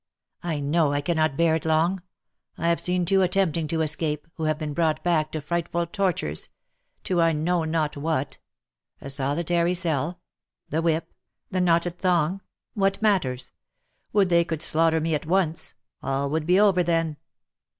"I 0.41 0.59
know 0.59 0.93
I 0.93 1.01
cannot 1.01 1.37
bear 1.37 1.53
it 1.53 1.63
long! 1.63 2.01
I 2.57 2.69
have 2.69 2.79
seen 2.81 3.05
two 3.05 3.21
attempting 3.21 3.67
to 3.67 3.81
escape, 3.81 4.27
who 4.33 4.45
have 4.45 4.57
been 4.57 4.73
brought 4.73 5.03
back 5.03 5.31
to 5.31 5.41
frightful 5.41 5.85
tortures— 5.85 6.49
to 7.03 7.21
I 7.21 7.33
know 7.33 7.65
not 7.65 7.95
what! 7.95 8.39
A 8.99 9.11
solitary 9.11 9.75
cell? 9.75 10.19
the 10.69 10.81
whip? 10.81 11.13
the 11.51 11.61
knotted 11.61 11.99
thong? 11.99 12.41
What 12.73 12.99
matters? 13.03 13.51
Would 14.11 14.29
they 14.29 14.43
could 14.43 14.61
slaugh 14.63 14.89
ter 14.89 14.99
me 14.99 15.13
at 15.13 15.27
once! 15.27 15.75
All 16.01 16.31
would 16.31 16.47
be 16.47 16.59
over 16.59 16.81
then." 16.81 17.17